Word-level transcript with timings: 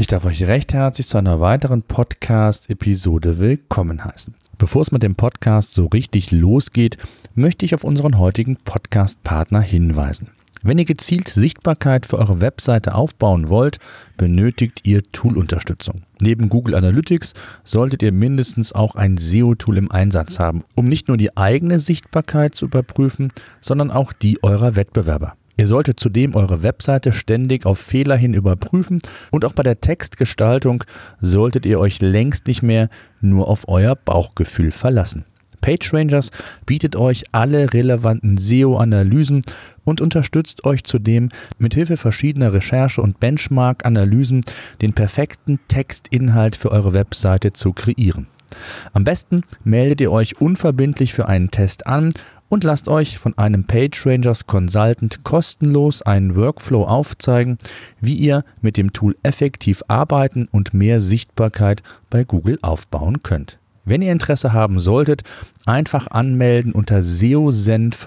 Ich 0.00 0.06
darf 0.06 0.24
euch 0.24 0.44
recht 0.44 0.72
herzlich 0.72 1.06
zu 1.08 1.18
einer 1.18 1.42
weiteren 1.42 1.82
Podcast-Episode 1.82 3.38
willkommen 3.38 4.02
heißen. 4.02 4.34
Bevor 4.56 4.80
es 4.80 4.92
mit 4.92 5.02
dem 5.02 5.14
Podcast 5.14 5.74
so 5.74 5.84
richtig 5.88 6.30
losgeht, 6.30 6.96
möchte 7.34 7.66
ich 7.66 7.74
auf 7.74 7.84
unseren 7.84 8.16
heutigen 8.16 8.56
Podcast-Partner 8.56 9.60
hinweisen. 9.60 10.30
Wenn 10.62 10.78
ihr 10.78 10.86
gezielt 10.86 11.28
Sichtbarkeit 11.28 12.06
für 12.06 12.16
eure 12.16 12.40
Webseite 12.40 12.94
aufbauen 12.94 13.50
wollt, 13.50 13.78
benötigt 14.16 14.80
ihr 14.84 15.02
Tool-Unterstützung. 15.12 16.00
Neben 16.18 16.48
Google 16.48 16.76
Analytics 16.76 17.34
solltet 17.62 18.02
ihr 18.02 18.12
mindestens 18.12 18.72
auch 18.72 18.94
ein 18.94 19.18
SEO-Tool 19.18 19.76
im 19.76 19.90
Einsatz 19.90 20.38
haben, 20.38 20.64
um 20.74 20.86
nicht 20.86 21.08
nur 21.08 21.18
die 21.18 21.36
eigene 21.36 21.78
Sichtbarkeit 21.78 22.54
zu 22.54 22.64
überprüfen, 22.64 23.34
sondern 23.60 23.90
auch 23.90 24.14
die 24.14 24.42
eurer 24.42 24.76
Wettbewerber. 24.76 25.34
Ihr 25.60 25.66
solltet 25.66 26.00
zudem 26.00 26.36
eure 26.36 26.62
Webseite 26.62 27.12
ständig 27.12 27.66
auf 27.66 27.78
Fehler 27.78 28.16
hin 28.16 28.32
überprüfen 28.32 29.02
und 29.30 29.44
auch 29.44 29.52
bei 29.52 29.62
der 29.62 29.82
Textgestaltung 29.82 30.84
solltet 31.20 31.66
ihr 31.66 31.78
euch 31.78 32.00
längst 32.00 32.46
nicht 32.46 32.62
mehr 32.62 32.88
nur 33.20 33.46
auf 33.46 33.68
euer 33.68 33.94
Bauchgefühl 33.94 34.72
verlassen. 34.72 35.26
PageRangers 35.60 36.30
bietet 36.64 36.96
euch 36.96 37.24
alle 37.32 37.74
relevanten 37.74 38.38
SEO-Analysen 38.38 39.42
und 39.84 40.00
unterstützt 40.00 40.64
euch 40.64 40.82
zudem 40.84 41.28
mit 41.58 41.74
Hilfe 41.74 41.98
verschiedener 41.98 42.54
Recherche- 42.54 43.02
und 43.02 43.20
Benchmark-Analysen 43.20 44.40
den 44.80 44.94
perfekten 44.94 45.60
Textinhalt 45.68 46.56
für 46.56 46.72
eure 46.72 46.94
Webseite 46.94 47.52
zu 47.52 47.74
kreieren. 47.74 48.28
Am 48.94 49.04
besten 49.04 49.42
meldet 49.62 50.00
ihr 50.00 50.10
euch 50.10 50.40
unverbindlich 50.40 51.12
für 51.12 51.28
einen 51.28 51.50
Test 51.50 51.86
an 51.86 52.14
und 52.50 52.64
lasst 52.64 52.88
euch 52.88 53.16
von 53.16 53.38
einem 53.38 53.64
PageRangers 53.64 54.46
Consultant 54.46 55.24
kostenlos 55.24 56.02
einen 56.02 56.36
Workflow 56.36 56.84
aufzeigen, 56.84 57.56
wie 58.00 58.16
ihr 58.16 58.44
mit 58.60 58.76
dem 58.76 58.92
Tool 58.92 59.16
effektiv 59.22 59.82
arbeiten 59.88 60.48
und 60.50 60.74
mehr 60.74 61.00
Sichtbarkeit 61.00 61.82
bei 62.10 62.24
Google 62.24 62.58
aufbauen 62.60 63.22
könnt. 63.22 63.59
Wenn 63.84 64.02
ihr 64.02 64.12
Interesse 64.12 64.52
haben 64.52 64.78
solltet, 64.78 65.22
einfach 65.66 66.06
anmelden 66.08 66.72
unter 66.72 67.02
seosenf.de 67.02 68.04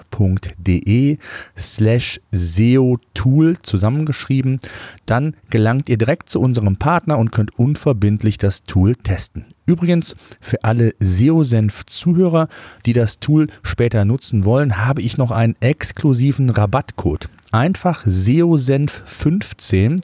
slash 1.58 2.20
SEO-Tool 2.30 3.56
zusammengeschrieben. 3.62 4.60
Dann 5.06 5.34
gelangt 5.50 5.88
ihr 5.88 5.98
direkt 5.98 6.28
zu 6.28 6.40
unserem 6.40 6.76
Partner 6.76 7.18
und 7.18 7.32
könnt 7.32 7.58
unverbindlich 7.58 8.38
das 8.38 8.62
Tool 8.64 8.94
testen. 8.94 9.46
Übrigens, 9.66 10.14
für 10.40 10.62
alle 10.62 10.92
SEO-Senf-Zuhörer, 11.00 12.48
die 12.86 12.92
das 12.92 13.18
Tool 13.18 13.48
später 13.62 14.04
nutzen 14.04 14.44
wollen, 14.44 14.84
habe 14.84 15.00
ich 15.02 15.18
noch 15.18 15.30
einen 15.30 15.56
exklusiven 15.60 16.50
Rabattcode. 16.50 17.28
Einfach 17.50 18.06
SEOSenf15 18.06 20.00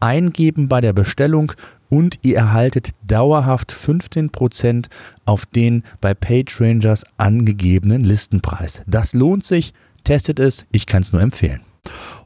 eingeben 0.00 0.68
bei 0.68 0.80
der 0.80 0.92
Bestellung 0.92 1.52
und 1.92 2.20
ihr 2.22 2.38
erhaltet 2.38 2.92
dauerhaft 3.06 3.70
15% 3.70 4.86
auf 5.26 5.44
den 5.44 5.84
bei 6.00 6.14
PageRangers 6.14 7.04
angegebenen 7.18 8.02
Listenpreis. 8.02 8.80
Das 8.86 9.12
lohnt 9.12 9.44
sich, 9.44 9.74
testet 10.02 10.40
es, 10.40 10.64
ich 10.72 10.86
kann 10.86 11.02
es 11.02 11.12
nur 11.12 11.20
empfehlen. 11.20 11.60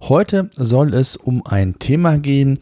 Heute 0.03 0.51
soll 0.53 0.95
es 0.95 1.17
um 1.17 1.45
ein 1.45 1.81
Thema 1.81 2.19
gehen, 2.19 2.61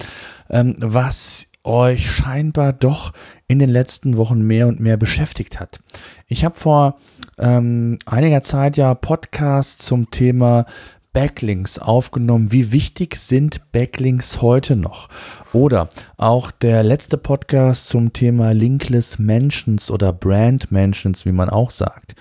ähm, 0.48 0.76
was 0.78 1.46
euch 1.62 2.10
scheinbar 2.10 2.72
doch 2.72 3.12
in 3.48 3.58
den 3.58 3.68
letzten 3.68 4.16
Wochen 4.16 4.40
mehr 4.40 4.66
und 4.66 4.80
mehr 4.80 4.96
beschäftigt 4.96 5.60
hat. 5.60 5.80
Ich 6.26 6.42
habe 6.42 6.58
vor 6.58 6.96
ähm, 7.36 7.98
einiger 8.06 8.42
Zeit 8.42 8.78
ja 8.78 8.94
Podcasts 8.94 9.84
zum 9.84 10.08
Thema 10.08 10.64
Backlinks 11.14 11.78
aufgenommen. 11.78 12.52
Wie 12.52 12.72
wichtig 12.72 13.16
sind 13.16 13.72
Backlinks 13.72 14.42
heute 14.42 14.76
noch? 14.76 15.08
Oder 15.54 15.88
auch 16.18 16.50
der 16.50 16.82
letzte 16.82 17.16
Podcast 17.16 17.88
zum 17.88 18.12
Thema 18.12 18.52
Linkless 18.52 19.18
Mentions 19.18 19.90
oder 19.90 20.12
Brand 20.12 20.70
Mentions, 20.70 21.24
wie 21.24 21.32
man 21.32 21.48
auch 21.48 21.70
sagt. 21.70 22.16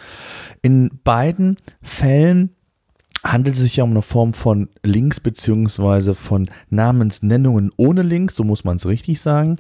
In 0.62 0.92
beiden 1.04 1.58
Fällen 1.82 2.52
handelt 3.24 3.56
es 3.56 3.62
sich 3.62 3.78
ja 3.78 3.84
um 3.84 3.92
eine 3.92 4.04
Form 4.04 4.34
von 4.34 4.70
Links 4.84 5.20
beziehungsweise 5.20 6.14
von 6.14 6.50
Namensnennungen 6.70 7.72
ohne 7.78 8.04
Links, 8.04 8.36
so 8.36 8.44
muss 8.44 8.64
man 8.64 8.78
es 8.78 8.86
richtig 8.86 9.20
sagen. 9.22 9.56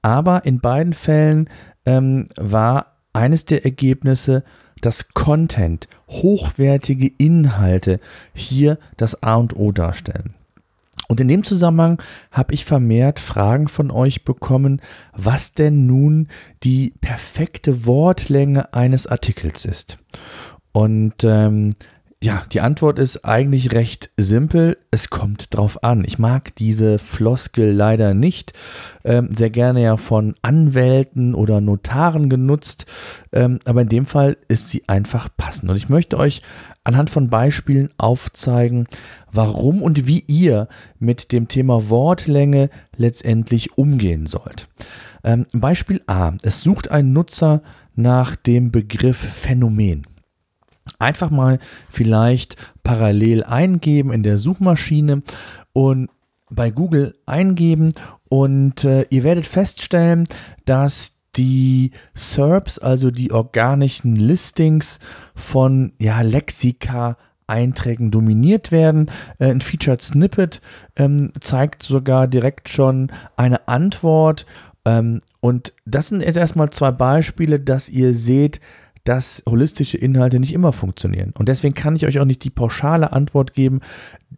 Aber 0.00 0.44
in 0.44 0.60
beiden 0.60 0.92
Fällen 0.92 1.50
ähm, 1.86 2.28
war 2.36 2.98
eines 3.12 3.46
der 3.46 3.64
Ergebnisse, 3.64 4.44
dass 4.80 5.08
Content, 5.10 5.88
hochwertige 6.08 7.10
Inhalte 7.18 8.00
hier 8.34 8.78
das 8.96 9.22
A 9.22 9.36
und 9.36 9.56
O 9.56 9.72
darstellen. 9.72 10.34
Und 11.08 11.20
in 11.20 11.28
dem 11.28 11.44
Zusammenhang 11.44 12.02
habe 12.32 12.54
ich 12.54 12.64
vermehrt 12.64 13.20
Fragen 13.20 13.68
von 13.68 13.90
euch 13.90 14.24
bekommen, 14.24 14.80
was 15.12 15.54
denn 15.54 15.86
nun 15.86 16.28
die 16.64 16.94
perfekte 17.00 17.86
Wortlänge 17.86 18.74
eines 18.74 19.06
Artikels 19.06 19.64
ist. 19.64 19.98
Und 20.72 21.22
ähm, 21.22 21.74
ja, 22.22 22.44
die 22.50 22.62
Antwort 22.62 22.98
ist 22.98 23.26
eigentlich 23.26 23.72
recht 23.72 24.10
simpel. 24.16 24.78
Es 24.90 25.10
kommt 25.10 25.54
drauf 25.54 25.84
an. 25.84 26.02
Ich 26.06 26.18
mag 26.18 26.54
diese 26.56 26.98
Floskel 26.98 27.72
leider 27.72 28.14
nicht. 28.14 28.54
Ähm, 29.04 29.28
sehr 29.36 29.50
gerne 29.50 29.82
ja 29.82 29.98
von 29.98 30.34
Anwälten 30.40 31.34
oder 31.34 31.60
Notaren 31.60 32.30
genutzt. 32.30 32.86
Ähm, 33.32 33.58
aber 33.66 33.82
in 33.82 33.90
dem 33.90 34.06
Fall 34.06 34.38
ist 34.48 34.70
sie 34.70 34.88
einfach 34.88 35.28
passend. 35.36 35.70
Und 35.70 35.76
ich 35.76 35.90
möchte 35.90 36.16
euch 36.18 36.40
anhand 36.84 37.10
von 37.10 37.28
Beispielen 37.28 37.90
aufzeigen, 37.98 38.86
warum 39.30 39.82
und 39.82 40.06
wie 40.06 40.24
ihr 40.26 40.68
mit 40.98 41.32
dem 41.32 41.48
Thema 41.48 41.90
Wortlänge 41.90 42.70
letztendlich 42.96 43.76
umgehen 43.76 44.26
sollt. 44.26 44.68
Ähm, 45.22 45.44
Beispiel 45.52 46.00
A. 46.06 46.32
Es 46.42 46.62
sucht 46.62 46.90
ein 46.90 47.12
Nutzer 47.12 47.62
nach 47.94 48.36
dem 48.36 48.72
Begriff 48.72 49.18
Phänomen. 49.18 50.15
Einfach 50.98 51.30
mal 51.30 51.58
vielleicht 51.88 52.56
parallel 52.82 53.44
eingeben 53.44 54.12
in 54.12 54.22
der 54.22 54.38
Suchmaschine 54.38 55.22
und 55.72 56.08
bei 56.50 56.70
Google 56.70 57.14
eingeben 57.26 57.92
und 58.28 58.84
äh, 58.84 59.04
ihr 59.10 59.24
werdet 59.24 59.46
feststellen, 59.46 60.26
dass 60.64 61.14
die 61.36 61.90
SERPs, 62.14 62.78
also 62.78 63.10
die 63.10 63.32
organischen 63.32 64.16
Listings 64.16 64.98
von 65.34 65.92
ja, 65.98 66.22
Lexika 66.22 67.16
Einträgen 67.46 68.10
dominiert 68.10 68.72
werden. 68.72 69.10
Äh, 69.38 69.50
ein 69.50 69.60
Featured 69.60 70.02
Snippet 70.02 70.60
ähm, 70.96 71.32
zeigt 71.40 71.82
sogar 71.82 72.26
direkt 72.26 72.68
schon 72.68 73.12
eine 73.36 73.68
Antwort. 73.68 74.46
Ähm, 74.84 75.22
und 75.40 75.72
das 75.84 76.08
sind 76.08 76.22
jetzt 76.22 76.36
erstmal 76.36 76.70
zwei 76.70 76.90
Beispiele, 76.90 77.60
dass 77.60 77.88
ihr 77.88 78.14
seht, 78.14 78.60
dass 79.08 79.42
holistische 79.48 79.96
Inhalte 79.96 80.40
nicht 80.40 80.52
immer 80.52 80.72
funktionieren. 80.72 81.32
Und 81.38 81.48
deswegen 81.48 81.74
kann 81.74 81.96
ich 81.96 82.06
euch 82.06 82.18
auch 82.18 82.24
nicht 82.24 82.44
die 82.44 82.50
pauschale 82.50 83.12
Antwort 83.12 83.54
geben, 83.54 83.80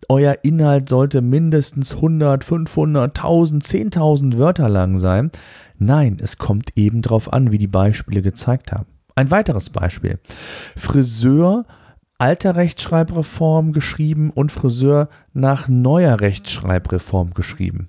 euer 0.09 0.39
Inhalt 0.43 0.89
sollte 0.89 1.23
mindestens 1.23 1.95
100, 1.95 2.45
500, 2.45 3.19
1000, 3.19 3.65
10.000 3.65 4.39
Wörter 4.39 4.69
lang 4.69 4.99
sein. 4.99 5.31
Nein, 5.79 6.19
es 6.21 6.39
kommt 6.39 6.77
eben 6.77 7.03
darauf 7.03 7.33
an, 7.33 7.51
wie 7.51 7.59
die 7.59 7.67
Beispiele 7.67 8.23
gezeigt 8.23 8.73
haben. 8.73 8.87
Ein 9.15 9.31
weiteres 9.31 9.71
Beispiel. 9.71 10.19
Friseur 10.77 11.65
alter 12.19 12.57
Rechtschreibreform 12.57 13.73
geschrieben 13.73 14.31
und 14.31 14.51
Friseur 14.53 15.09
nach 15.33 15.69
neuer 15.69 16.21
Rechtschreibreform 16.21 17.33
geschrieben. 17.33 17.89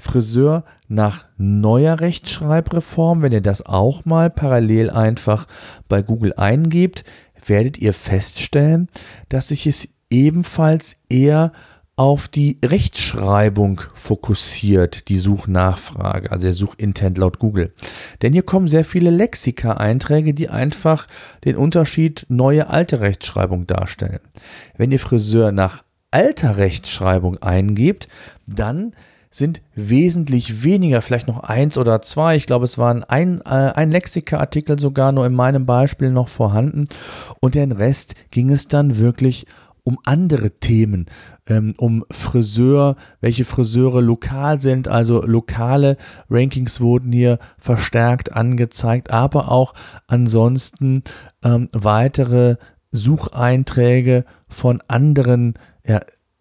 Friseur 0.00 0.64
nach 0.88 1.26
neuer 1.36 2.00
Rechtschreibreform, 2.00 3.22
wenn 3.22 3.32
ihr 3.32 3.40
das 3.40 3.64
auch 3.64 4.04
mal 4.04 4.30
parallel 4.30 4.90
einfach 4.90 5.46
bei 5.88 6.02
Google 6.02 6.32
eingebt, 6.36 7.04
werdet 7.46 7.78
ihr 7.78 7.92
feststellen, 7.92 8.88
dass 9.28 9.48
sich 9.48 9.66
es 9.66 9.88
ebenfalls 10.10 10.96
eher 11.08 11.52
auf 11.96 12.28
die 12.28 12.58
Rechtschreibung 12.64 13.82
fokussiert, 13.94 15.08
die 15.10 15.18
Suchnachfrage, 15.18 16.32
also 16.32 16.44
der 16.44 16.54
Suchintent 16.54 17.18
laut 17.18 17.38
Google. 17.38 17.74
Denn 18.22 18.32
hier 18.32 18.42
kommen 18.42 18.68
sehr 18.68 18.86
viele 18.86 19.10
Lexika-Einträge, 19.10 20.32
die 20.32 20.48
einfach 20.48 21.06
den 21.44 21.56
Unterschied 21.56 22.24
neue 22.30 22.70
alte 22.70 23.00
Rechtschreibung 23.00 23.66
darstellen. 23.66 24.20
Wenn 24.78 24.92
ihr 24.92 24.98
Friseur 24.98 25.52
nach 25.52 25.84
alter 26.10 26.56
Rechtschreibung 26.56 27.36
eingebt, 27.42 28.08
dann 28.46 28.94
sind 29.30 29.62
wesentlich 29.74 30.64
weniger, 30.64 31.02
vielleicht 31.02 31.28
noch 31.28 31.40
eins 31.40 31.78
oder 31.78 32.02
zwei. 32.02 32.34
Ich 32.34 32.46
glaube, 32.46 32.64
es 32.64 32.78
waren 32.78 33.04
ein, 33.04 33.40
äh, 33.42 33.72
ein 33.74 33.90
Lexika-Artikel 33.90 34.78
sogar 34.78 35.12
nur 35.12 35.24
in 35.24 35.34
meinem 35.34 35.66
Beispiel 35.66 36.10
noch 36.10 36.28
vorhanden. 36.28 36.88
Und 37.40 37.54
den 37.54 37.70
Rest 37.70 38.14
ging 38.32 38.50
es 38.50 38.66
dann 38.66 38.98
wirklich 38.98 39.46
um 39.84 39.98
andere 40.04 40.50
Themen, 40.50 41.06
ähm, 41.46 41.74
um 41.78 42.04
Friseur, 42.10 42.96
welche 43.20 43.44
Friseure 43.44 44.02
lokal 44.02 44.60
sind, 44.60 44.88
also 44.88 45.24
lokale 45.24 45.96
Rankings 46.28 46.80
wurden 46.80 47.12
hier 47.12 47.38
verstärkt 47.58 48.32
angezeigt, 48.32 49.10
aber 49.10 49.50
auch 49.50 49.74
ansonsten 50.06 51.02
ähm, 51.42 51.68
weitere 51.72 52.56
Sucheinträge 52.92 54.24
von 54.48 54.82
anderen 54.88 55.54
ja, 55.86 56.00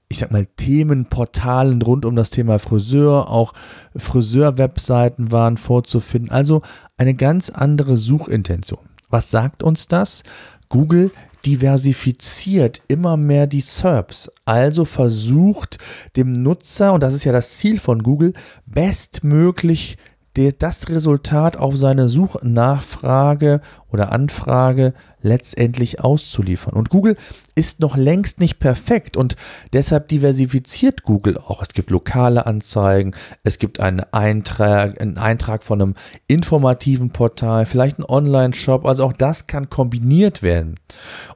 ich 0.09 0.17
sag 0.17 0.31
mal, 0.31 0.47
Themenportalen 0.57 1.81
rund 1.81 2.03
um 2.03 2.15
das 2.15 2.31
Thema 2.31 2.57
Friseur, 2.57 3.29
auch 3.29 3.53
Friseur-Webseiten 3.95 5.31
waren 5.31 5.57
vorzufinden. 5.57 6.31
Also 6.31 6.63
eine 6.97 7.13
ganz 7.13 7.51
andere 7.51 7.95
Suchintention. 7.95 8.79
Was 9.09 9.29
sagt 9.29 9.61
uns 9.61 9.88
das? 9.88 10.23
Google 10.67 11.11
diversifiziert 11.45 12.81
immer 12.88 13.17
mehr 13.17 13.47
die 13.47 13.61
SERPs, 13.61 14.31
also 14.45 14.83
versucht 14.83 15.77
dem 16.15 16.44
Nutzer, 16.44 16.94
und 16.94 17.01
das 17.01 17.13
ist 17.13 17.23
ja 17.23 17.31
das 17.31 17.57
Ziel 17.57 17.79
von 17.79 18.03
Google, 18.03 18.33
bestmöglich 18.65 19.97
das 20.33 20.89
Resultat 20.89 21.57
auf 21.57 21.75
seine 21.75 22.07
Suchnachfrage 22.07 23.61
oder 23.91 24.11
Anfrage 24.11 24.93
letztendlich 25.21 25.99
auszuliefern. 25.99 26.75
Und 26.75 26.89
Google 26.89 27.17
ist 27.55 27.79
noch 27.79 27.97
längst 27.97 28.39
nicht 28.39 28.59
perfekt 28.59 29.17
und 29.17 29.35
deshalb 29.73 30.07
diversifiziert 30.07 31.03
Google 31.03 31.37
auch. 31.37 31.61
Es 31.61 31.73
gibt 31.73 31.89
lokale 31.89 32.45
Anzeigen, 32.45 33.15
es 33.43 33.59
gibt 33.59 33.79
einen 33.79 34.01
Eintrag, 34.11 35.01
einen 35.01 35.17
Eintrag 35.17 35.63
von 35.63 35.81
einem 35.81 35.95
informativen 36.27 37.09
Portal, 37.09 37.65
vielleicht 37.65 37.97
einen 37.97 38.05
Online-Shop. 38.05 38.85
Also 38.85 39.05
auch 39.05 39.13
das 39.13 39.47
kann 39.47 39.69
kombiniert 39.69 40.41
werden. 40.43 40.75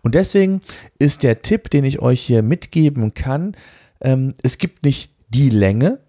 Und 0.02 0.16
deswegen 0.16 0.62
ist 1.00 1.24
der 1.24 1.42
Tipp, 1.42 1.70
den 1.70 1.84
ich 1.84 2.00
euch 2.00 2.22
hier 2.22 2.44
mitgeben 2.44 3.14
kann, 3.14 3.58
ähm, 4.02 4.36
es 4.44 4.58
gibt 4.58 4.86
nicht 4.86 5.12
die 5.30 5.50
Länge, 5.50 6.00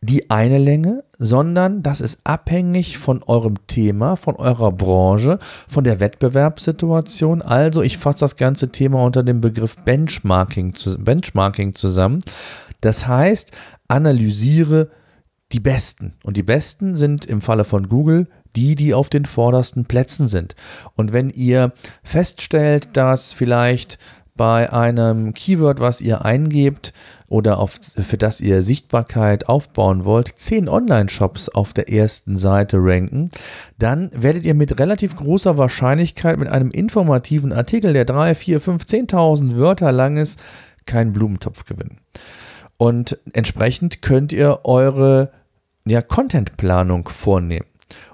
die 0.00 0.30
eine 0.30 0.58
Länge, 0.58 1.03
sondern 1.18 1.82
das 1.82 2.00
ist 2.00 2.20
abhängig 2.24 2.98
von 2.98 3.22
eurem 3.22 3.66
Thema, 3.66 4.16
von 4.16 4.36
eurer 4.36 4.72
Branche, 4.72 5.38
von 5.68 5.84
der 5.84 6.00
Wettbewerbssituation. 6.00 7.42
Also 7.42 7.82
ich 7.82 7.98
fasse 7.98 8.20
das 8.20 8.36
ganze 8.36 8.70
Thema 8.70 9.02
unter 9.04 9.22
dem 9.22 9.40
Begriff 9.40 9.76
Benchmarking, 9.76 10.74
Benchmarking 10.98 11.74
zusammen. 11.74 12.20
Das 12.80 13.06
heißt, 13.06 13.52
analysiere 13.88 14.90
die 15.52 15.60
Besten. 15.60 16.14
Und 16.22 16.36
die 16.36 16.42
Besten 16.42 16.96
sind 16.96 17.24
im 17.24 17.40
Falle 17.40 17.64
von 17.64 17.88
Google 17.88 18.28
die, 18.56 18.74
die 18.74 18.94
auf 18.94 19.10
den 19.10 19.24
vordersten 19.24 19.84
Plätzen 19.84 20.28
sind. 20.28 20.54
Und 20.94 21.12
wenn 21.12 21.30
ihr 21.30 21.72
feststellt, 22.02 22.88
dass 22.92 23.32
vielleicht 23.32 23.98
bei 24.36 24.72
einem 24.72 25.32
Keyword, 25.32 25.80
was 25.80 26.00
ihr 26.00 26.24
eingebt 26.24 26.92
oder 27.28 27.58
auf, 27.58 27.78
für 27.96 28.18
das 28.18 28.40
ihr 28.40 28.62
Sichtbarkeit 28.62 29.48
aufbauen 29.48 30.04
wollt, 30.04 30.28
zehn 30.28 30.68
Online-Shops 30.68 31.48
auf 31.48 31.72
der 31.72 31.88
ersten 31.88 32.36
Seite 32.36 32.78
ranken, 32.80 33.30
dann 33.78 34.10
werdet 34.14 34.44
ihr 34.44 34.54
mit 34.54 34.78
relativ 34.80 35.14
großer 35.16 35.56
Wahrscheinlichkeit 35.56 36.38
mit 36.38 36.48
einem 36.48 36.70
informativen 36.70 37.52
Artikel, 37.52 37.92
der 37.92 38.04
3, 38.04 38.34
4, 38.34 38.60
5, 38.60 38.84
10.000 38.84 39.56
Wörter 39.56 39.92
lang 39.92 40.16
ist, 40.16 40.40
keinen 40.84 41.12
Blumentopf 41.12 41.64
gewinnen. 41.64 41.98
Und 42.76 43.18
entsprechend 43.32 44.02
könnt 44.02 44.32
ihr 44.32 44.60
eure 44.64 45.30
ja, 45.86 46.02
Contentplanung 46.02 47.08
vornehmen. 47.08 47.66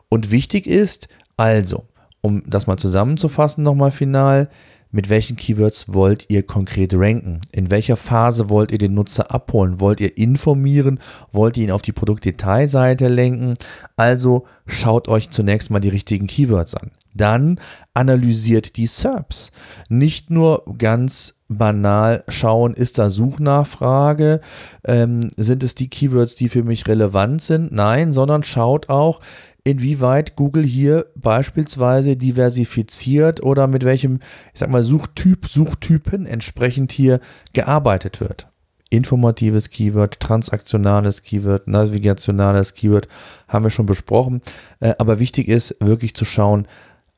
Und 0.09 0.31
wichtig 0.31 0.67
ist 0.67 1.09
also, 1.37 1.87
um 2.21 2.43
das 2.47 2.67
mal 2.67 2.77
zusammenzufassen 2.77 3.65
nochmal 3.65 3.91
final, 3.91 4.49
mit 4.93 5.09
welchen 5.09 5.37
Keywords 5.37 5.93
wollt 5.93 6.27
ihr 6.31 6.43
konkret 6.43 6.95
ranken? 6.95 7.41
In 7.53 7.71
welcher 7.71 7.97
Phase 7.97 8.49
wollt 8.49 8.73
ihr 8.73 8.79
den 8.79 8.95
Nutzer 8.95 9.33
abholen? 9.33 9.79
Wollt 9.79 10.01
ihr 10.01 10.19
informieren? 10.19 10.99
Wollt 11.31 11.57
ihr 11.57 11.65
ihn 11.65 11.71
auf 11.71 11.83
die 11.83 11.93
Produktdetailseite 11.93 13.07
lenken? 13.07 13.55
Also 13.97 14.47
schaut 14.67 15.07
euch 15.07 15.31
zunächst 15.31 15.71
mal 15.71 15.79
die 15.79 15.91
richtigen 15.91 16.27
Keywords 16.27 16.75
an. 16.75 16.91
Dann 17.15 17.61
analysiert 17.95 18.77
die 18.77 18.87
SERPs. 18.87 19.53
Nicht 19.89 20.31
nur 20.31 20.65
ganz 20.77 21.40
banal 21.51 22.23
schauen, 22.29 22.75
ist 22.75 22.97
da 22.99 23.11
Suchnachfrage, 23.11 24.41
ähm, 24.85 25.29
sind 25.37 25.65
es 25.65 25.75
die 25.75 25.91
Keywords, 25.91 26.37
die 26.37 26.49
für 26.49 26.63
mich 26.63 26.87
relevant 26.87 27.43
sind? 27.43 27.73
Nein, 27.73 28.13
sondern 28.13 28.45
schaut 28.45 28.89
auch, 28.89 29.21
inwieweit 29.65 30.37
Google 30.37 30.65
hier 30.65 31.07
beispielsweise 31.17 32.17
diversifiziert 32.17 33.43
oder 33.43 33.67
mit 33.67 33.85
welchem, 33.85 34.21
ich 34.55 34.61
sag 34.61 34.71
mal, 34.71 34.85
Suchtyp, 34.85 35.49
Suchtypen 35.49 36.25
entsprechend 36.25 36.93
hier 36.93 37.21
gearbeitet 37.53 38.21
wird. 38.21 38.47
Informatives 38.89 39.71
Keyword, 39.71 40.21
transaktionales 40.21 41.23
Keyword, 41.23 41.67
navigationales 41.67 42.75
Keyword 42.75 43.09
haben 43.49 43.65
wir 43.65 43.71
schon 43.71 43.87
besprochen. 43.87 44.41
Äh, 44.79 44.95
aber 44.99 45.19
wichtig 45.19 45.49
ist 45.49 45.77
wirklich 45.81 46.15
zu 46.15 46.25
schauen, 46.25 46.67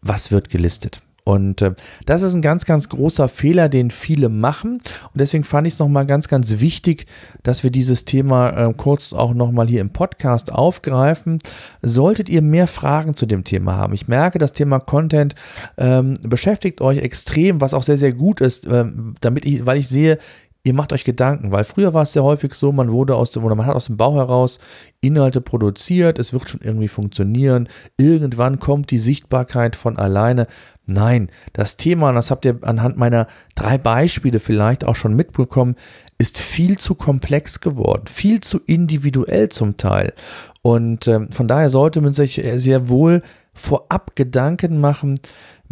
was 0.01 0.33
wird 0.33 0.49
gelistet. 0.49 1.03
Und 1.25 1.63
äh, 1.63 1.75
das 2.05 2.23
ist 2.23 2.35
ein 2.35 2.43
ganz, 2.43 2.65
ganz 2.65 2.89
großer 2.89 3.29
Fehler, 3.29 3.69
den 3.69 3.91
viele 3.91 4.29
machen. 4.29 4.75
Und 4.75 5.21
deswegen 5.21 5.45
fand 5.45 5.67
ich 5.67 5.75
es 5.75 5.79
nochmal 5.79 6.07
ganz, 6.07 6.29
ganz 6.29 6.61
wichtig, 6.61 7.07
dass 7.43 7.63
wir 7.63 7.71
dieses 7.71 8.05
Thema 8.05 8.51
äh, 8.51 8.75
kurz 8.75 9.13
auch 9.13 9.35
nochmal 9.35 9.69
hier 9.69 9.81
im 9.81 9.91
Podcast 9.91 10.53
aufgreifen. 10.53 11.39
Solltet 11.81 12.29
ihr 12.29 12.43
mehr 12.43 12.67
Fragen 12.67 13.15
zu 13.15 13.27
dem 13.27 13.45
Thema 13.45 13.77
haben, 13.77 13.93
ich 13.93 14.09
merke, 14.09 14.39
das 14.39 14.53
Thema 14.53 14.81
Content 14.81 15.35
ähm, 15.79 16.15
beschäftigt 16.23 16.81
euch 16.81 16.99
extrem, 16.99 17.61
was 17.61 17.75
auch 17.75 17.83
sehr, 17.83 17.99
sehr 17.99 18.13
gut 18.13 18.41
ist, 18.41 18.67
ähm, 18.67 19.15
damit 19.21 19.45
ich, 19.45 19.65
weil 19.67 19.79
ich 19.79 19.89
sehe, 19.89 20.19
ihr 20.65 20.75
macht 20.75 20.93
euch 20.93 21.05
Gedanken, 21.05 21.51
weil 21.51 21.65
früher 21.65 21.93
war 21.93 22.03
es 22.03 22.13
sehr 22.13 22.23
häufig 22.23 22.55
so, 22.55 22.71
man 22.71 22.93
wurde 22.93 23.17
aus 23.17 23.33
dem, 23.33 23.45
oder 23.45 23.57
man 23.57 23.67
hat 23.67 23.75
aus 23.75 23.87
dem 23.87 23.97
Bauch 23.97 24.15
heraus 24.15 24.61
Inhalte 25.01 25.41
produziert, 25.41 26.21
es 26.21 26.33
wird 26.33 26.49
schon 26.49 26.61
irgendwie 26.63 26.89
funktionieren, 26.89 27.69
irgendwann 27.97 28.61
kommt 28.61 28.93
die 28.93 28.99
Sichtbarkeit 28.99 29.75
von 29.75 29.99
alleine. 29.99 30.47
Nein, 30.87 31.31
das 31.53 31.77
Thema, 31.77 32.13
das 32.13 32.31
habt 32.31 32.45
ihr 32.45 32.59
anhand 32.63 32.97
meiner 32.97 33.27
drei 33.57 33.79
Beispiele 33.79 34.39
vielleicht 34.39 34.85
auch 34.85 34.97
schon 34.97 35.15
mitbekommen, 35.15 35.77
ist 36.19 36.39
viel 36.39 36.79
zu 36.79 36.95
komplex 36.95 37.61
geworden, 37.61 38.07
viel 38.07 38.41
zu 38.41 38.61
individuell 38.65 39.49
zum 39.49 39.77
Teil. 39.77 40.13
Und 40.61 41.09
äh, 41.09 41.27
von 41.31 41.49
daher 41.49 41.71
sollte 41.71 42.01
man 42.01 42.13
sich 42.13 42.41
sehr 42.57 42.89
wohl 42.89 43.23
vorab 43.55 44.17
Gedanken 44.17 44.81
machen, 44.81 45.19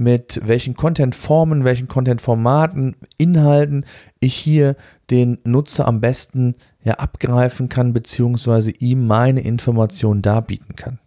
mit 0.00 0.40
welchen 0.42 0.75
Content-Formen, 0.75 1.64
welchen 1.64 1.87
Content-Formaten, 1.87 2.97
Inhalten 3.19 3.85
ich 4.19 4.35
hier 4.35 4.75
den 5.11 5.37
Nutzer 5.45 5.87
am 5.87 6.00
besten 6.00 6.54
ja, 6.83 6.95
abgreifen 6.95 7.69
kann, 7.69 7.92
beziehungsweise 7.92 8.71
ihm 8.71 9.07
meine 9.07 9.42
Informationen 9.42 10.23
darbieten 10.23 10.75
kann. 10.75 11.00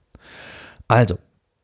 Also, 0.88 1.18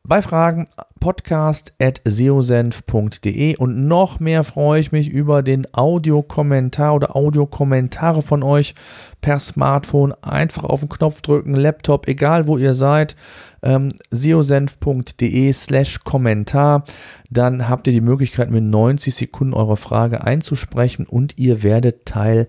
bei 0.09 0.21
Fragen 0.23 0.67
podcast.seosenf.de 0.99 3.55
und 3.57 3.87
noch 3.87 4.19
mehr 4.19 4.43
freue 4.43 4.81
ich 4.81 4.91
mich 4.91 5.07
über 5.07 5.43
den 5.43 5.67
Audiokommentar 5.71 6.95
oder 6.95 7.15
Audiokommentare 7.15 8.23
von 8.23 8.41
euch 8.41 8.73
per 9.21 9.37
Smartphone. 9.39 10.15
Einfach 10.23 10.63
auf 10.63 10.79
den 10.79 10.89
Knopf 10.89 11.21
drücken, 11.21 11.53
Laptop, 11.53 12.07
egal 12.07 12.47
wo 12.47 12.57
ihr 12.57 12.73
seid, 12.73 13.15
ähm, 13.61 13.89
seosenf.de 14.09 15.53
slash 15.53 16.03
Kommentar. 16.03 16.85
Dann 17.29 17.69
habt 17.69 17.85
ihr 17.85 17.93
die 17.93 18.01
Möglichkeit, 18.01 18.49
mit 18.49 18.63
90 18.63 19.13
Sekunden 19.13 19.53
eure 19.53 19.77
Frage 19.77 20.23
einzusprechen 20.23 21.05
und 21.05 21.37
ihr 21.37 21.61
werdet 21.61 22.07
Teil 22.07 22.47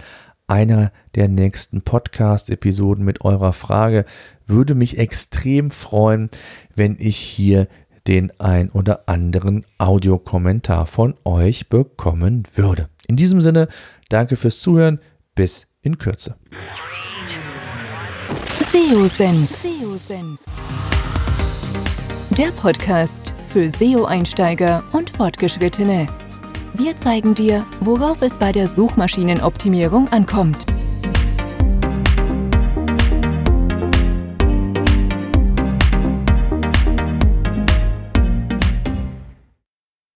einer 0.50 0.92
der 1.14 1.28
nächsten 1.28 1.83
Podcast-Episoden 1.83 3.04
mit 3.04 3.25
eurer 3.25 3.52
Frage. 3.52 4.04
Würde 4.47 4.75
mich 4.75 4.99
extrem 4.99 5.71
freuen, 5.71 6.28
wenn 6.75 6.97
ich 6.99 7.16
hier 7.16 7.69
den 8.09 8.33
ein 8.40 8.71
oder 8.71 9.09
anderen 9.09 9.64
Audiokommentar 9.78 10.87
von 10.87 11.14
euch 11.25 11.69
bekommen 11.69 12.42
würde. 12.54 12.88
In 13.07 13.16
diesem 13.16 13.40
Sinne, 13.40 13.69
danke 14.09 14.37
fürs 14.37 14.61
Zuhören. 14.61 15.00
Bis 15.37 15.69
in 15.83 15.97
Kürze. 15.99 16.37
SEO-Senf. 18.73 20.38
Der 22.37 22.50
Podcast 22.52 23.33
für 23.49 23.71
SEO-Einsteiger 23.71 24.83
und 24.92 25.11
Fortgeschrittene. 25.11 26.09
Wir 26.73 26.97
zeigen 26.97 27.35
dir, 27.35 27.67
worauf 27.81 28.23
es 28.23 28.39
bei 28.39 28.53
der 28.53 28.69
Suchmaschinenoptimierung 28.69 30.09
ankommt. 30.12 30.70